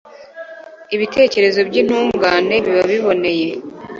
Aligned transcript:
Ibitekerezo 0.95 1.59
by’intungane 1.69 2.55
biba 2.65 2.83
biboneye 2.91 3.47